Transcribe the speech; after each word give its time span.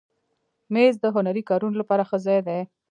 مېز 0.73 0.95
د 1.01 1.05
هنري 1.15 1.43
کارونو 1.49 1.75
لپاره 1.81 2.03
ښه 2.09 2.17
ځای 2.25 2.39
دی. 2.47 2.59